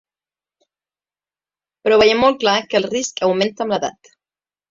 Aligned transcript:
Però 1.83 2.01
veiem 2.03 2.25
molt 2.25 2.41
clar 2.45 2.57
que 2.71 2.81
el 2.81 2.89
risc 2.95 3.23
augmenta 3.27 3.67
amb 3.67 3.75
l’edat. 3.77 4.13